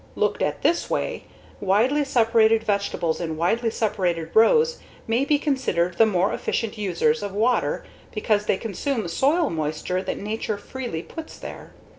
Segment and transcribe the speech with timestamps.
[0.15, 1.25] Looked at this way,
[1.59, 7.33] widely separated vegetables in widely separated rows may be considered the more efficient users of
[7.35, 11.73] water because they consume soil moisture that nature freely puts there.